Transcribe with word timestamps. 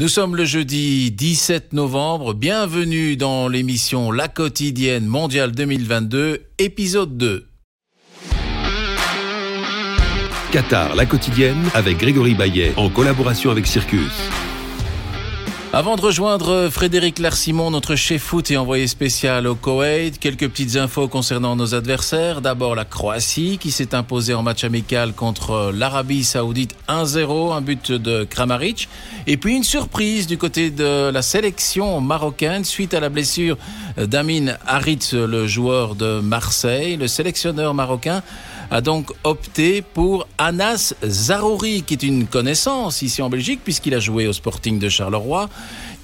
Nous 0.00 0.08
sommes 0.08 0.34
le 0.34 0.46
jeudi 0.46 1.10
17 1.10 1.74
novembre. 1.74 2.32
Bienvenue 2.32 3.18
dans 3.18 3.48
l'émission 3.48 4.10
La 4.10 4.28
quotidienne 4.28 5.04
mondiale 5.04 5.52
2022, 5.52 6.46
épisode 6.58 7.18
2. 7.18 7.46
Qatar, 10.52 10.94
la 10.94 11.04
quotidienne, 11.04 11.68
avec 11.74 11.98
Grégory 11.98 12.32
Baillet, 12.32 12.72
en 12.78 12.88
collaboration 12.88 13.50
avec 13.50 13.66
Circus. 13.66 14.30
Avant 15.80 15.96
de 15.96 16.02
rejoindre 16.02 16.68
Frédéric 16.70 17.18
Larsimon, 17.18 17.70
notre 17.70 17.96
chef 17.96 18.20
foot 18.20 18.50
et 18.50 18.58
envoyé 18.58 18.86
spécial 18.86 19.46
au 19.46 19.54
Koweït, 19.54 20.18
quelques 20.18 20.46
petites 20.46 20.76
infos 20.76 21.08
concernant 21.08 21.56
nos 21.56 21.74
adversaires. 21.74 22.42
D'abord 22.42 22.74
la 22.74 22.84
Croatie 22.84 23.56
qui 23.56 23.70
s'est 23.70 23.94
imposée 23.94 24.34
en 24.34 24.42
match 24.42 24.62
amical 24.62 25.14
contre 25.14 25.72
l'Arabie 25.74 26.22
Saoudite 26.22 26.76
1-0, 26.86 27.54
un 27.54 27.62
but 27.62 27.92
de 27.92 28.24
Kramaric. 28.24 28.90
Et 29.26 29.38
puis 29.38 29.56
une 29.56 29.64
surprise 29.64 30.26
du 30.26 30.36
côté 30.36 30.68
de 30.68 31.08
la 31.10 31.22
sélection 31.22 31.98
marocaine 32.02 32.66
suite 32.66 32.92
à 32.92 33.00
la 33.00 33.08
blessure 33.08 33.56
d'Amin 33.96 34.56
Harit, 34.66 35.08
le 35.14 35.46
joueur 35.46 35.94
de 35.94 36.20
Marseille. 36.20 36.98
Le 36.98 37.08
sélectionneur 37.08 37.72
marocain 37.72 38.22
a 38.70 38.80
donc 38.80 39.10
opté 39.24 39.82
pour 39.82 40.28
Anas 40.38 40.94
Zarouri, 41.04 41.82
qui 41.82 41.94
est 41.94 42.02
une 42.02 42.26
connaissance 42.26 43.02
ici 43.02 43.20
en 43.20 43.28
Belgique, 43.28 43.60
puisqu'il 43.64 43.94
a 43.94 44.00
joué 44.00 44.26
au 44.26 44.32
Sporting 44.32 44.78
de 44.78 44.88
Charleroi, 44.88 45.48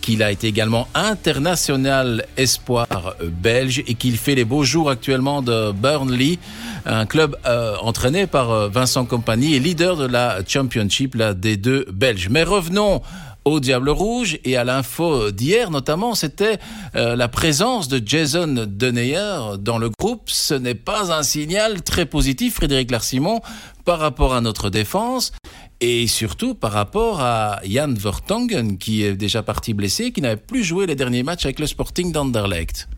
qu'il 0.01 0.23
a 0.23 0.30
été 0.30 0.47
également 0.47 0.89
international 0.95 2.27
espoir 2.37 3.16
belge 3.23 3.83
et 3.87 3.95
qu'il 3.95 4.16
fait 4.16 4.34
les 4.34 4.45
beaux 4.45 4.65
jours 4.65 4.91
actuellement 4.91 5.42
de 5.42 5.73
Burnley, 5.73 6.39
un 6.84 7.06
club 7.06 7.37
euh, 7.47 7.75
entraîné 7.83 8.27
par 8.27 8.51
euh, 8.51 8.69
Vincent 8.69 9.05
Compagnie 9.05 9.55
et 9.55 9.59
leader 9.59 9.97
de 9.97 10.06
la 10.06 10.39
Championship, 10.47 11.14
la 11.14 11.34
D2 11.34 11.91
belge. 11.91 12.28
Mais 12.30 12.45
revenons 12.45 13.03
au 13.46 13.60
Diable 13.60 13.91
Rouge 13.91 14.38
et 14.45 14.56
à 14.56 14.64
l'info 14.64 15.30
d'hier 15.30 15.70
notamment, 15.70 16.14
c'était 16.14 16.59
euh, 16.96 17.14
la 17.14 17.28
présence 17.28 17.88
de 17.88 18.03
Jason 18.05 18.66
Deneyer 18.66 19.56
dans 19.61 19.78
le 19.78 19.88
groupe. 19.98 20.22
Ce 20.27 20.53
n'est 20.53 20.75
pas 20.75 21.16
un 21.16 21.22
signal 21.22 21.83
très 21.83 22.06
positif, 22.06 22.56
Frédéric 22.56 22.91
Larsimon, 22.91 23.41
par 23.84 24.00
rapport 24.00 24.34
à 24.34 24.41
notre 24.41 24.69
défense 24.69 25.33
et 25.80 26.08
surtout 26.08 26.55
par 26.55 26.72
rapport 26.72 27.20
à 27.20 27.61
Jan 27.64 27.94
Vertongen 27.94 28.78
qui 28.78 29.05
est 29.05 29.14
déjà 29.14 29.44
parti 29.44 29.75
blessé, 29.75 30.10
qui 30.10 30.22
n'avait 30.22 30.36
plus 30.36 30.64
joué 30.64 30.86
les 30.86 30.97
derniers 30.97 31.22
matchs 31.22 31.44
avec 31.44 31.60
le 31.60 31.66
Sporting 31.66 32.10
d'Anderlecht. 32.10 32.88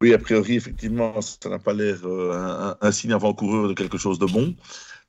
Oui, 0.00 0.14
a 0.14 0.18
priori, 0.18 0.56
effectivement, 0.56 1.20
ça 1.20 1.48
n'a 1.48 1.60
pas 1.60 1.72
l'air 1.72 1.98
euh, 2.04 2.74
un, 2.80 2.90
signe 2.90 3.12
avant-coureur 3.12 3.68
de 3.68 3.74
quelque 3.74 3.98
chose 3.98 4.18
de 4.18 4.26
bon. 4.26 4.54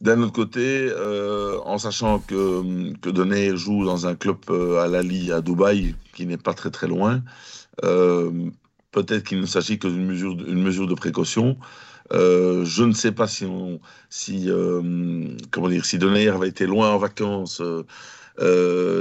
D'un 0.04 0.22
autre 0.22 0.34
côté, 0.34 0.90
euh, 0.90 1.60
en 1.64 1.78
sachant 1.78 2.20
que, 2.20 2.92
que 2.98 3.56
joue 3.56 3.86
dans 3.86 4.06
un 4.06 4.16
club 4.16 4.36
euh, 4.50 4.84
à 4.84 4.88
Lali 4.90 5.32
à 5.32 5.40
Dubaï, 5.40 5.96
qui 6.14 6.26
n'est 6.26 6.36
pas 6.36 6.54
très 6.54 6.72
très 6.72 6.88
loin, 6.88 7.24
euh, 7.86 8.50
peut-être 8.92 9.24
qu'il 9.24 9.40
ne 9.40 9.46
s'agit 9.46 9.80
que 9.80 9.88
d'une 9.88 10.06
mesure, 10.06 10.36
mesure 10.36 10.88
de 10.88 10.94
précaution. 10.94 11.58
Je 12.12 12.84
ne 12.84 12.92
sais 12.92 13.14
pas 13.14 13.28
si 13.28 13.46
on, 13.46 13.80
si, 14.10 14.50
comment 15.52 15.70
dire, 15.70 15.86
si 15.86 15.96
avait 16.28 16.50
été 16.50 16.66
loin 16.66 16.92
en 16.92 16.98
vacances, 16.98 17.62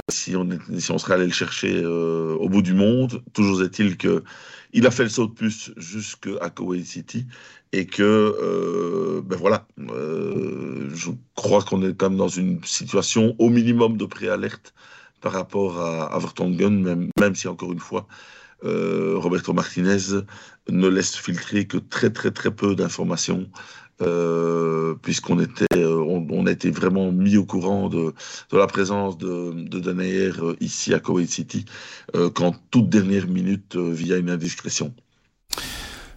si, 0.09 0.35
on, 0.37 0.49
si 0.79 0.91
on 0.91 0.97
serait 0.97 1.15
allé 1.15 1.25
le 1.25 1.33
chercher 1.33 1.85
au 1.85 2.47
bout 2.47 2.61
du 2.61 2.73
monde. 2.73 3.21
Toujours 3.33 3.61
est-il 3.61 3.97
que 3.97 4.23
il 4.71 4.87
a 4.87 4.91
fait 4.91 5.03
le 5.03 5.09
saut 5.09 5.27
de 5.27 5.33
puce 5.33 5.71
jusqu'à 5.75 6.49
Kuwait 6.49 6.85
City 6.85 7.25
et 7.73 7.85
que, 7.87 9.21
ben 9.25 9.37
voilà, 9.37 9.62
euh, 9.79 10.89
je 10.93 11.11
crois 11.35 11.63
qu'on 11.63 11.81
est 11.83 11.95
quand 11.95 12.09
même 12.09 12.17
dans 12.17 12.27
une 12.27 12.63
situation 12.63 13.35
au 13.39 13.49
minimum 13.49 13.97
de 13.97 14.05
préalerte 14.05 14.73
par 15.21 15.31
rapport 15.31 15.79
à, 15.79 16.17
Vertonghen, 16.19 16.81
même, 16.81 17.09
même 17.19 17.35
si 17.35 17.47
encore 17.47 17.71
une 17.71 17.79
fois, 17.79 18.07
euh, 18.65 19.13
Roberto 19.17 19.53
Martinez 19.53 20.21
ne 20.69 20.87
laisse 20.87 21.15
filtrer 21.15 21.65
que 21.65 21.77
très 21.77 22.09
très 22.11 22.31
très 22.31 22.51
peu 22.51 22.75
d'informations, 22.75 23.49
euh, 24.01 24.95
puisqu'on 25.01 25.39
était, 25.39 25.65
on, 25.75 26.43
vraiment 26.71 27.11
mis 27.11 27.37
au 27.37 27.45
courant 27.45 27.89
de, 27.89 28.13
la 28.51 28.67
présence 28.67 29.17
de, 29.17 29.53
de 29.53 29.79
Denayer 29.79 30.31
ici 30.59 30.93
à 30.93 30.99
Kuwait 30.99 31.25
City, 31.25 31.65
qu'en 32.33 32.53
toute 32.69 32.89
dernière 32.89 33.27
minute 33.27 33.77
via 33.77 34.17
une 34.17 34.29
indiscrétion. 34.29 34.93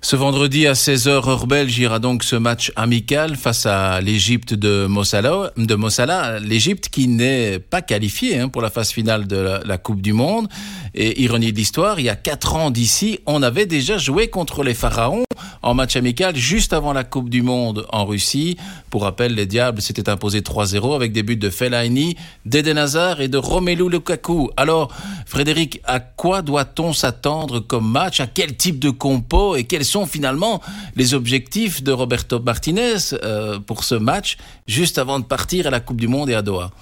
Ce 0.06 0.14
vendredi 0.14 0.68
à 0.68 0.74
16h 0.74 1.08
heure 1.28 1.48
belge 1.48 1.76
ira 1.80 1.98
donc 1.98 2.22
ce 2.22 2.36
match 2.36 2.70
amical 2.76 3.34
face 3.34 3.66
à 3.66 4.00
l'Égypte 4.00 4.54
de 4.54 4.86
Mossala, 4.86 5.50
de 5.56 5.74
Mossala 5.74 6.38
l'Égypte 6.38 6.90
qui 6.90 7.08
n'est 7.08 7.58
pas 7.58 7.82
qualifiée 7.82 8.38
hein, 8.38 8.48
pour 8.48 8.62
la 8.62 8.70
phase 8.70 8.92
finale 8.92 9.26
de 9.26 9.58
la, 9.64 9.78
Coupe 9.78 10.00
du 10.00 10.12
Monde. 10.12 10.46
Et 10.94 11.22
ironie 11.22 11.50
de 11.50 11.56
l'histoire, 11.56 11.98
il 11.98 12.04
y 12.04 12.08
a 12.08 12.14
quatre 12.14 12.54
ans 12.54 12.70
d'ici, 12.70 13.18
on 13.26 13.42
avait 13.42 13.66
déjà 13.66 13.98
joué 13.98 14.28
contre 14.28 14.62
les 14.62 14.74
Pharaons 14.74 15.24
en 15.62 15.74
match 15.74 15.96
amical 15.96 16.36
juste 16.36 16.72
avant 16.72 16.92
la 16.92 17.02
Coupe 17.02 17.28
du 17.28 17.42
Monde 17.42 17.86
en 17.90 18.04
Russie. 18.04 18.56
Pour 18.90 19.02
rappel, 19.02 19.34
les 19.34 19.46
Diables 19.46 19.82
s'étaient 19.82 20.08
imposés 20.08 20.40
3-0 20.40 20.94
avec 20.94 21.12
des 21.12 21.24
buts 21.24 21.36
de 21.36 21.50
Fellaini, 21.50 22.16
d'Eden 22.44 22.78
Hazard 22.78 23.20
et 23.20 23.28
de 23.28 23.36
Romelu 23.36 23.88
Lukaku. 23.90 24.50
Alors, 24.56 24.92
Frédéric, 25.26 25.80
à 25.84 25.98
quoi 25.98 26.42
doit-on 26.42 26.92
s'attendre 26.92 27.58
comme 27.58 27.90
match? 27.90 28.20
À 28.20 28.28
quel 28.28 28.56
type 28.56 28.78
de 28.78 28.90
compo 28.90 29.56
et 29.56 29.64
quels 29.64 29.84
sont 29.84 29.95
finalement 30.04 30.60
les 30.96 31.14
objectifs 31.14 31.82
de 31.82 31.92
Roberto 31.92 32.40
Martinez 32.40 32.96
euh, 33.14 33.58
pour 33.58 33.84
ce 33.84 33.94
match 33.94 34.36
juste 34.66 34.98
avant 34.98 35.18
de 35.20 35.24
partir 35.24 35.66
à 35.66 35.70
la 35.70 35.80
Coupe 35.80 36.00
du 36.00 36.08
Monde 36.08 36.28
et 36.28 36.34
à 36.34 36.42
Doha 36.42 36.72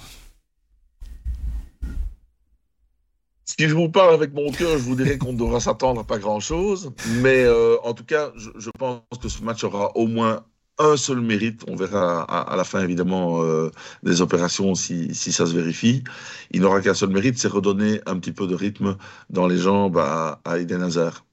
Si 3.45 3.69
je 3.69 3.75
vous 3.75 3.89
parle 3.89 4.13
avec 4.13 4.33
mon 4.33 4.51
cœur, 4.51 4.71
je 4.77 4.83
vous 4.83 4.95
dirais 4.95 5.17
qu'on 5.17 5.33
devra 5.33 5.59
s'attendre 5.61 6.01
à 6.01 6.03
pas 6.03 6.17
grand-chose. 6.17 6.91
Mais 7.21 7.43
euh, 7.43 7.77
en 7.83 7.93
tout 7.93 8.03
cas, 8.03 8.31
je, 8.35 8.69
pense 8.77 9.01
que 9.21 9.29
ce 9.29 9.43
match 9.43 9.63
aura 9.63 9.95
au 9.95 10.07
moins 10.07 10.43
un 10.77 10.97
seul 10.97 11.21
mérite. 11.21 11.63
On 11.69 11.75
verra 11.75 12.23
à, 12.23 12.55
la 12.55 12.63
fin, 12.63 12.83
évidemment, 12.83 13.43
euh, 13.43 13.71
des 14.03 14.21
opérations 14.21 14.75
si, 14.75 15.13
si, 15.13 15.31
ça 15.31 15.45
se 15.45 15.53
vérifie. 15.53 16.03
Il 16.51 16.61
n'aura 16.61 16.81
qu'un 16.81 16.93
seul 16.93 17.09
mérite, 17.09 17.37
c'est 17.37 17.47
redonner 17.47 18.01
un 18.05 18.19
petit 18.19 18.31
peu 18.31 18.47
de 18.47 18.55
rythme 18.55 18.97
dans 19.29 19.47
les 19.47 19.57
jambes 19.57 19.97
à, 19.97 20.41
à 20.43 20.57
Eden 20.57 20.81
Hazard. 20.81 21.24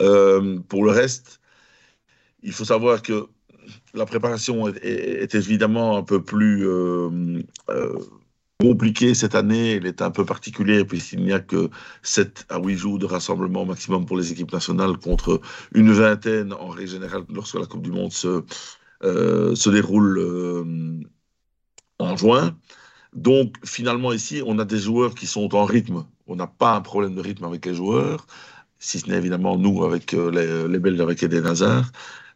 Euh, 0.00 0.58
pour 0.68 0.84
le 0.84 0.90
reste, 0.90 1.40
il 2.42 2.52
faut 2.52 2.64
savoir 2.64 3.02
que 3.02 3.26
la 3.94 4.06
préparation 4.06 4.68
est, 4.68 5.34
évidemment 5.34 5.96
un 5.96 6.02
peu 6.02 6.22
plus 6.22 6.68
euh, 6.68 7.42
euh, 7.70 7.98
compliquée 8.60 9.14
cette 9.14 9.34
année. 9.34 9.72
Elle 9.72 9.86
est 9.86 10.02
un 10.02 10.10
peu 10.10 10.24
particulière 10.24 10.86
puisqu'il 10.86 11.24
n'y 11.24 11.32
a 11.32 11.40
que 11.40 11.70
7 12.02 12.46
à 12.48 12.60
8 12.60 12.76
jours 12.76 12.98
de 12.98 13.06
rassemblement 13.06 13.64
maximum 13.64 14.06
pour 14.06 14.16
les 14.16 14.32
équipes 14.32 14.52
nationales 14.52 14.98
contre 14.98 15.40
une 15.74 15.92
vingtaine 15.92 16.52
en 16.52 16.68
règle 16.68 16.90
générale 16.90 17.24
lorsque 17.32 17.58
la 17.58 17.66
Coupe 17.66 17.82
du 17.82 17.90
Monde 17.90 18.12
se, 18.12 18.44
se 19.02 19.70
déroule 19.70 21.04
en 21.98 22.16
juin. 22.16 22.56
Donc 23.14 23.54
finalement 23.64 24.12
ici, 24.12 24.42
on 24.46 24.58
a 24.58 24.64
des 24.64 24.78
joueurs 24.78 25.14
qui 25.14 25.26
sont 25.26 25.54
en 25.54 25.64
rythme. 25.64 26.04
On 26.26 26.36
n'a 26.36 26.46
pas 26.46 26.74
un 26.74 26.80
problème 26.82 27.14
de 27.14 27.20
rythme 27.20 27.44
avec 27.44 27.64
les 27.66 27.74
joueurs 27.74 28.26
si 28.78 29.00
ce 29.00 29.08
n'est 29.08 29.16
évidemment 29.16 29.56
nous 29.56 29.84
avec 29.84 30.14
euh, 30.14 30.30
les, 30.30 30.68
les, 30.72 30.78
Belges 30.78 31.00
avec 31.00 31.22
Eden 31.22 31.46
Hazard. 31.46 31.90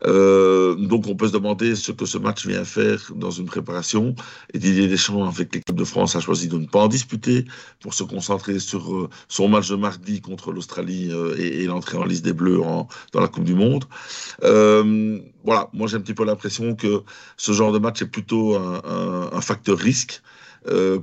Euh, 0.06 0.74
donc 0.76 1.06
on 1.08 1.14
peut 1.14 1.28
se 1.28 1.32
demander 1.32 1.76
ce 1.76 1.92
que 1.92 2.06
ce 2.06 2.16
match 2.16 2.46
vient 2.46 2.64
faire 2.64 3.12
dans 3.14 3.30
une 3.30 3.46
préparation. 3.46 4.14
Et 4.54 4.58
Didier 4.58 4.88
Deschamps 4.88 5.24
avec 5.24 5.54
l'équipe 5.54 5.76
de 5.76 5.84
France 5.84 6.16
a 6.16 6.20
choisi 6.20 6.48
de 6.48 6.56
ne 6.56 6.66
pas 6.66 6.80
en 6.80 6.88
disputer 6.88 7.44
pour 7.80 7.94
se 7.94 8.04
concentrer 8.04 8.58
sur 8.58 8.94
euh, 8.94 9.08
son 9.28 9.48
match 9.48 9.68
de 9.68 9.76
mardi 9.76 10.20
contre 10.20 10.52
l'Australie 10.52 11.10
euh, 11.10 11.36
et, 11.38 11.64
l'entrée 11.66 11.98
en 11.98 12.04
liste 12.04 12.24
des 12.24 12.32
Bleus 12.32 12.60
dans 13.12 13.20
la 13.20 13.28
Coupe 13.28 13.44
du 13.44 13.54
Monde. 13.54 13.84
Euh, 14.42 15.18
voilà, 15.44 15.68
moi 15.72 15.86
j'ai 15.86 15.96
un 15.96 16.00
petit 16.00 16.14
peu 16.14 16.24
l'impression 16.24 16.74
que 16.74 17.02
ce 17.36 17.52
genre 17.52 17.72
de 17.72 17.78
match 17.78 18.02
est 18.02 18.06
plutôt 18.06 18.56
un 18.56 19.40
facteur 19.40 19.78
risque 19.78 20.22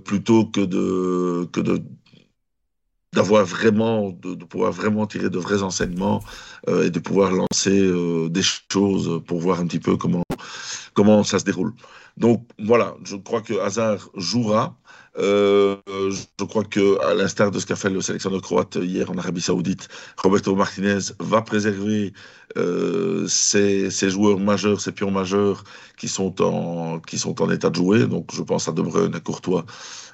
plutôt 0.04 0.46
que 0.46 0.62
de, 0.62 1.48
que 1.52 1.60
de 1.60 1.82
d'avoir 3.18 3.46
vraiment, 3.46 4.12
de, 4.12 4.46
pouvoir 4.46 4.72
vraiment 4.72 5.08
tirer 5.08 5.32
de 5.32 5.40
vrais 5.40 5.64
enseignements 5.64 6.22
euh, 6.70 6.86
et 6.86 6.92
de 6.92 7.00
pouvoir 7.00 7.32
lancer 7.32 7.80
euh, 7.80 8.30
des 8.30 8.44
choses 8.44 9.24
pour 9.26 9.40
voir 9.40 9.60
un 9.60 9.66
petit 9.66 9.80
peu 9.80 9.98
comment, 9.98 10.22
comment 10.98 11.24
ça 11.24 11.38
se 11.38 11.46
déroule. 11.46 11.74
Donc 12.18 12.44
voilà, 12.58 12.96
je 13.04 13.18
crois 13.18 13.42
que 13.42 13.54
Hazard 13.60 14.10
jouera. 14.16 14.76
Euh, 15.20 15.78
je 15.88 16.46
crois 16.46 16.64
que, 16.64 17.00
à 17.04 17.14
l'instar 17.14 17.52
de 17.52 17.60
ce 17.60 17.68
qu'a 17.68 17.76
fait 17.76 17.92
le 17.92 18.02
sélectionneur 18.02 18.42
croate 18.42 18.78
hier 18.82 19.10
en 19.12 19.18
Arabie 19.18 19.42
Saoudite, 19.42 19.88
Roberto 20.18 20.56
Martinez 20.56 21.04
va 21.20 21.42
préserver 21.44 22.14
euh, 22.58 23.28
ses, 23.28 23.90
joueurs 24.10 24.40
majeurs, 24.40 24.82
ses 24.82 24.92
pions 24.92 25.12
majeurs 25.12 25.64
qui 26.00 26.08
sont 26.08 26.42
en 26.42 27.00
qui 27.00 27.20
sont 27.20 27.40
en 27.44 27.52
état 27.52 27.70
de 27.70 27.76
jouer. 27.76 28.08
Donc, 28.08 28.34
je 28.34 28.42
pense 28.42 28.68
à 28.68 28.72
De 28.72 28.82
Bruyne, 28.82 29.14
à 29.14 29.20
Courtois, 29.20 29.66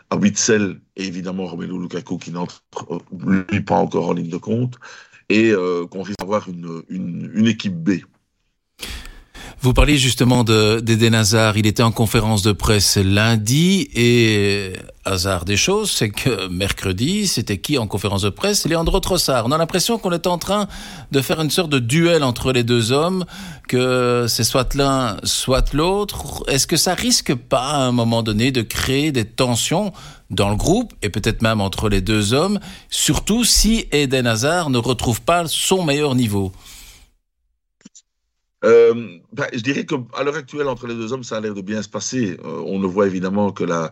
à 0.09 0.17
Witzel 0.17 0.81
et 0.97 1.05
évidemment 1.05 1.45
Romelu 1.45 1.79
Lukaku 1.79 2.17
qui 2.17 2.31
n'entre 2.31 2.61
lui 3.51 3.61
pas 3.61 3.75
encore 3.75 4.09
en 4.09 4.13
ligne 4.13 4.29
de 4.29 4.37
compte 4.37 4.75
et 5.29 5.51
euh, 5.51 5.85
qu'on 5.87 6.03
risque 6.03 6.19
d'avoir 6.19 6.49
une, 6.49 6.83
une, 6.89 7.31
une 7.33 7.47
équipe 7.47 7.75
B. 7.75 7.91
Vous 9.63 9.71
parliez 9.71 9.97
justement 9.97 10.43
d'Eden 10.43 11.15
Hazard. 11.15 11.55
Il 11.55 11.65
était 11.67 11.83
en 11.83 11.93
conférence 11.93 12.41
de 12.41 12.51
presse 12.51 12.97
lundi 12.97 13.87
et 13.95 14.73
hasard 15.05 15.45
des 15.45 15.55
choses, 15.55 15.89
c'est 15.89 16.09
que 16.09 16.49
mercredi, 16.49 17.27
c'était 17.27 17.59
qui 17.59 17.77
en 17.77 17.87
conférence 17.87 18.23
de 18.23 18.29
presse? 18.29 18.65
Léandro 18.65 18.99
Trossard. 18.99 19.45
On 19.45 19.53
a 19.53 19.57
l'impression 19.57 19.97
qu'on 19.97 20.11
est 20.11 20.27
en 20.27 20.37
train 20.37 20.67
de 21.13 21.21
faire 21.21 21.39
une 21.39 21.49
sorte 21.49 21.69
de 21.69 21.79
duel 21.79 22.25
entre 22.25 22.51
les 22.51 22.65
deux 22.65 22.91
hommes, 22.91 23.23
que 23.69 24.25
c'est 24.27 24.43
soit 24.43 24.75
l'un, 24.75 25.15
soit 25.23 25.73
l'autre. 25.73 26.43
Est-ce 26.49 26.67
que 26.67 26.75
ça 26.75 26.93
risque 26.93 27.33
pas 27.33 27.69
à 27.69 27.77
un 27.77 27.93
moment 27.93 28.21
donné 28.21 28.51
de 28.51 28.63
créer 28.63 29.13
des 29.13 29.23
tensions 29.23 29.93
dans 30.29 30.49
le 30.49 30.57
groupe 30.57 30.91
et 31.01 31.09
peut-être 31.09 31.41
même 31.41 31.61
entre 31.61 31.87
les 31.87 32.01
deux 32.01 32.33
hommes, 32.33 32.59
surtout 32.89 33.45
si 33.45 33.85
Eden 33.93 34.27
Hazard 34.27 34.69
ne 34.69 34.77
retrouve 34.77 35.21
pas 35.21 35.45
son 35.47 35.85
meilleur 35.85 36.15
niveau? 36.15 36.51
Euh, 38.63 39.17
ben, 39.33 39.47
je 39.53 39.59
dirais 39.59 39.85
qu'à 39.85 40.23
l'heure 40.23 40.35
actuelle, 40.35 40.67
entre 40.67 40.87
les 40.87 40.95
deux 40.95 41.11
hommes, 41.13 41.23
ça 41.23 41.37
a 41.37 41.41
l'air 41.41 41.53
de 41.53 41.61
bien 41.61 41.81
se 41.81 41.89
passer. 41.89 42.37
Euh, 42.43 42.63
on 42.65 42.79
ne 42.79 42.87
voit 42.87 43.07
évidemment 43.07 43.51
que 43.51 43.63
la, 43.63 43.91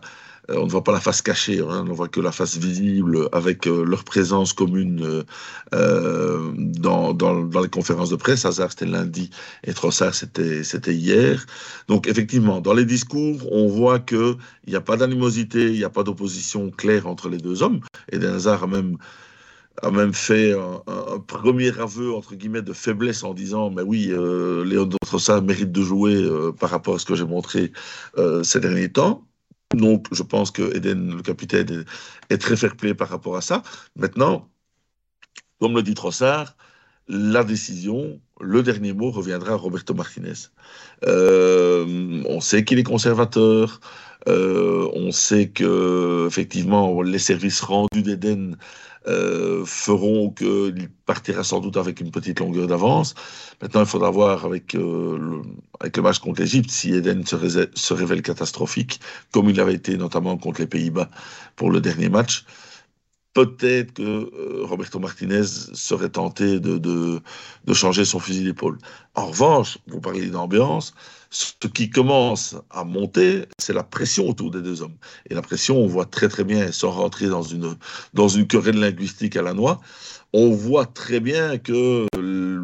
euh, 0.50 0.56
on 0.56 0.64
ne 0.64 0.70
voit 0.70 0.82
pas 0.82 0.92
la 0.92 1.00
face 1.00 1.20
cachée, 1.20 1.60
hein, 1.60 1.82
on 1.82 1.84
ne 1.84 1.92
voit 1.92 2.08
que 2.08 2.20
la 2.20 2.32
face 2.32 2.56
visible 2.56 3.28
avec 3.32 3.66
leur 3.66 4.04
présence 4.04 4.52
commune 4.52 5.24
dans, 5.72 7.12
dans, 7.12 7.60
les 7.60 7.68
conférences 7.68 8.10
de 8.10 8.16
presse. 8.16 8.44
Hazard, 8.44 8.70
c'était 8.70 8.86
lundi 8.86 9.30
et 9.64 9.74
Trossard, 9.74 10.14
c'était, 10.14 10.64
c'était 10.64 10.94
hier. 10.94 11.44
Donc, 11.88 12.08
effectivement, 12.08 12.60
dans 12.60 12.74
les 12.74 12.86
discours, 12.86 13.52
on 13.52 13.68
voit 13.68 13.98
qu'il 13.98 14.36
n'y 14.66 14.76
a 14.76 14.80
pas 14.80 14.96
d'animosité, 14.96 15.66
il 15.66 15.78
n'y 15.78 15.84
a 15.84 15.90
pas 15.90 16.02
d'opposition 16.02 16.70
claire 16.70 17.06
entre 17.06 17.28
les 17.28 17.38
deux 17.38 17.62
hommes. 17.62 17.80
Et 18.10 18.16
Hazard 18.24 18.64
a 18.64 18.66
même 18.66 18.96
a 19.80 19.90
même 19.90 20.12
fait 20.12 20.52
un, 20.52 21.18
premier 21.20 21.78
aveu 21.78 22.12
entre 22.12 22.34
guillemets 22.34 22.62
de 22.62 22.72
faiblesse 22.72 23.22
en 23.24 23.34
disant 23.34 23.70
mais 23.70 23.82
oui 23.82 24.08
euh, 24.10 24.64
Léon 24.64 24.88
Trossard 25.06 25.42
mérite 25.42 25.72
de 25.72 25.82
jouer 25.82 26.14
euh, 26.14 26.52
par 26.52 26.70
rapport 26.70 26.96
à 26.96 26.98
ce 26.98 27.06
que 27.06 27.14
j'ai 27.14 27.24
montré 27.24 27.72
euh, 28.18 28.42
ces 28.42 28.60
derniers 28.60 28.92
temps. 28.92 29.26
Donc 29.74 30.06
je 30.12 30.22
pense 30.22 30.50
que 30.50 30.76
Eden 30.76 31.16
le 31.16 31.22
capitaine 31.22 31.84
est, 32.28 32.38
très 32.38 32.56
fair-play 32.56 32.94
par 32.94 33.08
rapport 33.08 33.36
à 33.36 33.40
ça. 33.40 33.62
Maintenant 33.96 34.50
comme 35.60 35.74
le 35.74 35.82
dit 35.82 35.94
Trossard 35.94 36.56
la 37.08 37.44
décision 37.44 38.20
le 38.40 38.62
dernier 38.62 38.92
mot 38.92 39.10
reviendra 39.10 39.52
à 39.52 39.56
Roberto 39.56 39.94
Martinez 39.94 40.48
on 41.04 42.40
sait 42.40 42.64
qu'il 42.64 42.78
est 42.78 42.84
conservateur 42.84 43.80
on 44.26 45.10
sait 45.12 45.48
que 45.48 46.26
effectivement 46.26 47.02
les 47.02 47.18
services 47.18 47.60
rendus 47.60 48.02
d'Eden 48.02 48.56
euh, 49.08 49.64
feront 49.64 50.30
qu'il 50.30 50.88
partira 51.06 51.42
sans 51.42 51.58
doute 51.58 51.76
avec 51.76 52.00
une 52.00 52.12
petite 52.12 52.38
longueur 52.38 52.68
d'avance. 52.68 53.16
Maintenant, 53.60 53.80
il 53.80 53.86
faudra 53.86 54.10
voir 54.10 54.44
avec, 54.44 54.76
euh, 54.76 55.42
le 55.82 56.02
match 56.02 56.20
contre 56.20 56.40
l'Égypte 56.40 56.70
si 56.70 56.94
Eden 56.94 57.26
se, 57.26 57.68
se, 57.74 57.94
révèle 57.94 58.22
catastrophique, 58.22 59.00
comme 59.32 59.50
il 59.50 59.58
avait 59.58 59.74
été 59.74 59.96
notamment 59.96 60.36
contre 60.36 60.60
les 60.60 60.68
Pays-Bas 60.68 61.10
pour 61.56 61.72
le 61.72 61.80
dernier 61.80 62.10
match. 62.10 62.44
Peut-être 63.34 63.94
que 63.94 64.02
euh, 64.02 64.64
Roberto 64.64 64.98
Martinez 64.98 65.44
serait 65.72 66.10
tenté 66.10 66.60
de, 66.60 66.76
de, 66.76 67.22
changer 67.72 68.04
son 68.04 68.18
fusil 68.18 68.44
d'épaule. 68.44 68.76
En 69.14 69.26
revanche, 69.26 69.78
vous 69.86 70.00
parlez 70.00 70.26
d'ambiance, 70.26 70.92
ce 71.30 71.66
qui 71.66 71.88
commence 71.88 72.56
à 72.70 72.84
monter, 72.84 73.46
c'est 73.58 73.72
la 73.72 73.84
pression 73.84 74.28
autour 74.28 74.50
des 74.50 74.60
deux 74.60 74.82
hommes. 74.82 74.96
Et 75.30 75.34
la 75.34 75.40
pression, 75.40 75.78
on 75.78 75.86
voit 75.86 76.04
très 76.04 76.28
très 76.28 76.44
bien, 76.44 76.70
sans 76.72 76.90
rentrer 76.90 77.28
dans 77.28 77.42
une, 77.42 77.74
dans 78.12 78.28
une 78.28 78.46
querelle 78.46 78.78
linguistique 78.78 79.36
à 79.36 79.42
la 79.42 79.54
noix, 79.54 79.80
on 80.34 80.50
voit 80.50 80.86
très 80.86 81.20
bien 81.20 81.56
que 81.56 82.06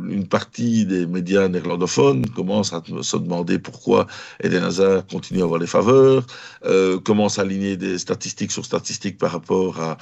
une 0.09 0.27
partie 0.27 0.87
des 0.87 1.07
médias 1.07 1.49
néerlandophones 1.49 2.27
commence 2.31 2.73
à 2.73 2.83
se 3.03 3.17
demander 3.17 3.59
pourquoi 3.59 4.07
Eden 4.43 4.65
Hazard 4.65 5.07
continue 5.07 5.41
à 5.41 5.45
avoir 5.45 5.61
les 5.61 5.67
faveurs, 5.67 6.25
euh, 6.65 6.99
commence 6.99 7.39
à 7.39 7.43
aligner 7.43 7.77
des 7.77 7.99
statistiques 7.99 8.53
sur 8.53 8.65
statistiques 8.65 9.19
par 9.19 9.33
rapport 9.33 9.97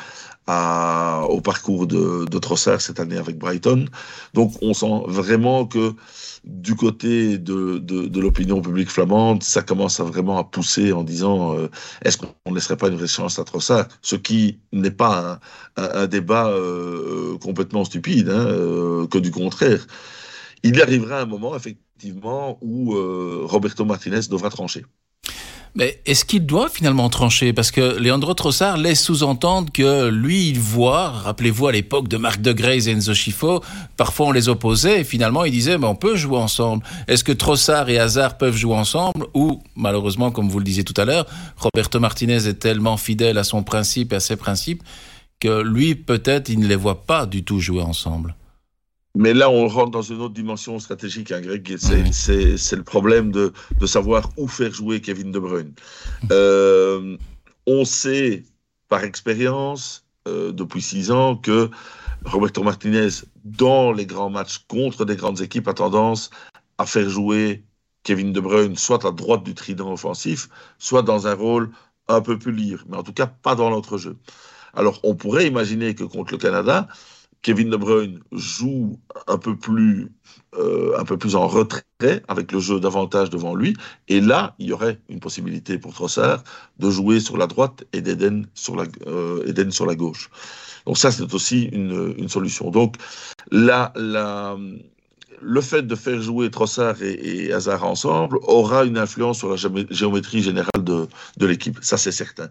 au 1.28 1.40
parcours 1.40 1.86
de, 1.86 2.24
de 2.24 2.38
Trossard 2.38 2.80
cette 2.80 3.00
année 3.00 3.18
avec 3.18 3.36
Brighton. 3.36 3.86
Donc 4.34 4.52
on 4.62 4.74
sent 4.74 5.02
vraiment 5.08 5.66
que 5.66 5.92
du 6.46 6.76
côté 6.76 7.38
de, 7.38 7.78
de, 7.78 8.20
l'opinion 8.20 8.60
publique 8.60 8.88
flamande, 8.88 9.42
ça 9.42 9.62
commence 9.62 10.00
vraiment 10.00 10.38
à 10.38 10.44
pousser 10.44 10.92
en 10.92 11.02
disant 11.02 11.56
euh, 11.56 11.68
est-ce 12.02 12.16
qu'on 12.18 12.28
ne 12.46 12.54
laisserait 12.54 12.76
pas 12.76 12.88
une 12.88 12.96
vraie 12.96 13.08
chance 13.08 13.38
à 13.38 13.44
Trossard? 13.44 13.88
Ce 14.00 14.14
qui 14.16 14.60
n'est 14.72 14.92
pas 14.92 15.40
un, 15.76 16.06
débat 16.06 16.48
euh, 16.48 17.36
complètement 17.38 17.84
stupide, 17.84 18.28
hein, 18.28 18.46
euh, 18.46 19.06
que 19.08 19.18
du 19.18 19.32
contraire. 19.32 19.86
Il 20.62 20.80
arrivera 20.80 21.20
un 21.20 21.26
moment, 21.26 21.54
effectivement, 21.56 22.58
où 22.62 22.94
Roberto 23.46 23.84
Martinez 23.84 24.20
devra 24.30 24.50
trancher. 24.50 24.84
Mais 25.78 26.00
est-ce 26.06 26.24
qu'il 26.24 26.46
doit 26.46 26.70
finalement 26.70 27.10
trancher? 27.10 27.52
Parce 27.52 27.70
que 27.70 27.98
Leandro 28.00 28.32
Trossard 28.32 28.78
laisse 28.78 29.04
sous-entendre 29.04 29.70
que 29.70 30.08
lui, 30.08 30.48
il 30.48 30.58
voit, 30.58 31.10
rappelez-vous 31.10 31.66
à 31.66 31.72
l'époque 31.72 32.08
de 32.08 32.16
Marc 32.16 32.40
de 32.40 32.54
Grey 32.54 32.88
et 32.88 32.92
Enzo 32.92 33.12
Schifo, 33.12 33.62
parfois 33.98 34.28
on 34.28 34.32
les 34.32 34.48
opposait 34.48 35.02
et 35.02 35.04
finalement 35.04 35.44
il 35.44 35.52
disait, 35.52 35.76
mais 35.76 35.86
on 35.86 35.94
peut 35.94 36.16
jouer 36.16 36.38
ensemble. 36.38 36.82
Est-ce 37.08 37.22
que 37.22 37.32
Trossard 37.32 37.90
et 37.90 37.98
Hazard 37.98 38.38
peuvent 38.38 38.56
jouer 38.56 38.74
ensemble? 38.74 39.26
Ou, 39.34 39.62
malheureusement, 39.74 40.30
comme 40.30 40.48
vous 40.48 40.60
le 40.60 40.64
disiez 40.64 40.82
tout 40.82 40.98
à 40.98 41.04
l'heure, 41.04 41.26
Roberto 41.58 42.00
Martinez 42.00 42.48
est 42.48 42.58
tellement 42.58 42.96
fidèle 42.96 43.36
à 43.36 43.44
son 43.44 43.62
principe 43.62 44.14
et 44.14 44.16
à 44.16 44.20
ses 44.20 44.36
principes 44.36 44.82
que 45.40 45.60
lui, 45.60 45.94
peut-être, 45.94 46.48
il 46.48 46.58
ne 46.58 46.66
les 46.66 46.76
voit 46.76 47.04
pas 47.04 47.26
du 47.26 47.44
tout 47.44 47.60
jouer 47.60 47.82
ensemble. 47.82 48.34
Mais 49.18 49.32
là, 49.32 49.48
on 49.48 49.66
rentre 49.66 49.92
dans 49.92 50.02
une 50.02 50.20
autre 50.20 50.34
dimension 50.34 50.78
stratégique, 50.78 51.32
hein, 51.32 51.40
Greg. 51.40 51.76
C'est 51.78 52.76
le 52.76 52.82
problème 52.82 53.32
de, 53.32 53.50
de, 53.80 53.86
savoir 53.86 54.30
où 54.36 54.46
faire 54.46 54.70
jouer 54.70 55.00
Kevin 55.00 55.32
De 55.32 55.38
Bruyne. 55.38 55.72
Euh, 56.30 57.16
on 57.66 57.86
sait 57.86 58.44
par 58.90 59.04
expérience, 59.04 60.04
euh, 60.28 60.52
depuis 60.52 60.82
six 60.82 61.10
ans, 61.10 61.34
que 61.34 61.70
Roberto 62.26 62.62
Martinez, 62.62 63.08
dans 63.44 63.90
les 63.90 64.04
grands 64.04 64.28
matchs 64.28 64.58
contre 64.68 65.06
des 65.06 65.16
grandes 65.16 65.40
équipes, 65.40 65.68
a 65.68 65.74
tendance 65.74 66.28
à 66.76 66.84
faire 66.84 67.08
jouer 67.08 67.64
Kevin 68.02 68.34
De 68.34 68.40
Bruyne 68.40 68.76
soit 68.76 69.06
à 69.06 69.12
droite 69.12 69.44
du 69.44 69.54
trident 69.54 69.92
offensif, 69.92 70.50
soit 70.78 71.02
dans 71.02 71.26
un 71.26 71.34
rôle 71.34 71.70
un 72.08 72.20
peu 72.20 72.38
plus 72.38 72.52
libre, 72.52 72.82
mais 72.88 72.98
en 72.98 73.02
tout 73.02 73.14
cas 73.14 73.26
pas 73.26 73.54
dans 73.54 73.70
l'autre 73.70 73.96
jeu. 73.96 74.18
Alors, 74.74 75.00
on 75.04 75.14
pourrait 75.14 75.46
imaginer 75.46 75.94
que 75.94 76.04
contre 76.04 76.32
le 76.32 76.38
Canada, 76.38 76.86
Kevin 77.42 77.70
De 77.70 77.76
Bruyne 77.76 78.20
joue 78.32 78.98
un 79.26 79.38
peu 79.38 79.56
plus, 79.56 80.12
euh, 80.58 80.98
un 80.98 81.04
peu 81.04 81.16
plus 81.16 81.36
en 81.36 81.46
retrait 81.46 81.84
avec 82.28 82.52
le 82.52 82.60
jeu 82.60 82.80
davantage 82.80 83.30
devant 83.30 83.54
lui. 83.54 83.76
Et 84.08 84.20
là, 84.20 84.54
il 84.58 84.66
y 84.66 84.72
aurait 84.72 85.00
une 85.08 85.20
possibilité 85.20 85.78
pour 85.78 85.94
Trossard 85.94 86.42
de 86.78 86.90
jouer 86.90 87.20
sur 87.20 87.36
la 87.36 87.46
droite 87.46 87.84
et 87.92 88.00
d'Eden 88.00 88.46
sur, 88.54 88.76
la, 88.76 88.84
euh, 89.06 89.70
sur 89.70 89.86
la 89.86 89.94
gauche. 89.94 90.30
Donc 90.86 90.98
ça, 90.98 91.10
c'est 91.10 91.32
aussi 91.34 91.64
une, 91.64 92.14
une, 92.16 92.28
solution. 92.28 92.70
Donc 92.70 92.96
la, 93.50 93.92
le 95.40 95.60
fait 95.60 95.82
de 95.82 95.94
faire 95.94 96.20
jouer 96.20 96.50
Trossard 96.50 97.02
et, 97.02 97.46
et, 97.46 97.52
Hazard 97.52 97.84
ensemble 97.84 98.38
aura 98.42 98.84
une 98.84 98.98
influence 98.98 99.38
sur 99.38 99.50
la 99.50 99.56
géométrie 99.90 100.42
générale 100.42 100.82
de, 100.82 101.06
de 101.36 101.46
l'équipe. 101.46 101.78
Ça, 101.82 101.96
c'est 101.96 102.12
certain. 102.12 102.48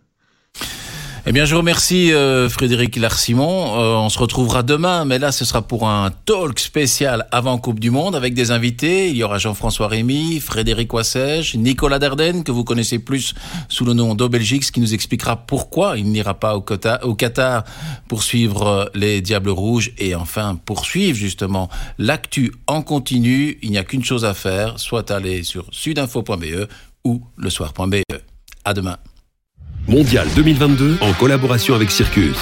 Eh 1.27 1.31
bien, 1.31 1.45
je 1.45 1.55
vous 1.55 1.61
remercie 1.61 2.13
euh, 2.13 2.47
Frédéric 2.49 2.97
Larsimon. 2.97 3.79
Euh, 3.79 3.95
on 3.95 4.09
se 4.09 4.19
retrouvera 4.19 4.61
demain, 4.61 5.05
mais 5.05 5.17
là, 5.17 5.31
ce 5.31 5.43
sera 5.43 5.63
pour 5.63 5.89
un 5.89 6.11
talk 6.11 6.59
spécial 6.59 7.25
avant 7.31 7.57
Coupe 7.57 7.79
du 7.79 7.89
Monde 7.89 8.15
avec 8.15 8.35
des 8.35 8.51
invités. 8.51 9.09
Il 9.09 9.17
y 9.17 9.23
aura 9.23 9.39
Jean-François 9.39 9.87
Rémy, 9.87 10.39
Frédéric 10.39 10.93
Wassège, 10.93 11.55
Nicolas 11.55 11.97
Dardenne, 11.97 12.43
que 12.43 12.51
vous 12.51 12.63
connaissez 12.63 12.99
plus 12.99 13.33
sous 13.69 13.85
le 13.85 13.93
nom 13.93 14.13
d'Obelgix, 14.13 14.69
qui 14.69 14.79
nous 14.79 14.93
expliquera 14.93 15.35
pourquoi 15.35 15.97
il 15.97 16.11
n'ira 16.11 16.35
pas 16.35 16.55
au, 16.55 16.63
au 17.01 17.15
Qatar 17.15 17.63
pour 18.07 18.21
suivre 18.21 18.67
euh, 18.67 18.85
les 18.93 19.21
Diables 19.21 19.49
Rouges 19.49 19.93
et 19.97 20.13
enfin 20.13 20.59
poursuivre 20.63 21.17
justement 21.17 21.69
l'actu 21.97 22.53
en 22.67 22.83
continu. 22.83 23.57
Il 23.63 23.71
n'y 23.71 23.79
a 23.79 23.83
qu'une 23.83 24.03
chose 24.03 24.25
à 24.25 24.35
faire, 24.35 24.79
soit 24.79 25.09
aller 25.09 25.41
sur 25.41 25.65
sudinfo.be 25.71 26.67
ou 27.03 27.23
le 27.35 27.49
soir.be. 27.49 28.03
À 28.63 28.75
demain. 28.75 28.97
Mondial 29.87 30.27
2022 30.35 30.97
en 31.01 31.13
collaboration 31.13 31.75
avec 31.75 31.91
Circus. 31.91 32.37